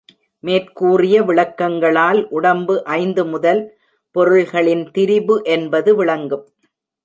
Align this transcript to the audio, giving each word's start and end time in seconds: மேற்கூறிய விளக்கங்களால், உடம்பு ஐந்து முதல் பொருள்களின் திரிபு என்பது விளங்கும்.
மேற்கூறிய 0.43 1.21
விளக்கங்களால், 1.21 2.21
உடம்பு 2.29 2.75
ஐந்து 2.97 3.25
முதல் 3.25 3.61
பொருள்களின் 4.15 4.91
திரிபு 4.91 5.37
என்பது 5.55 5.95
விளங்கும். 5.95 6.45